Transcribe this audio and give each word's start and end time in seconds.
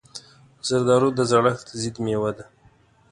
زردالو 0.67 1.09
د 1.17 1.19
زړښت 1.31 1.67
ضد 1.81 1.95
مېوه 2.03 2.31
ده. 2.37 2.45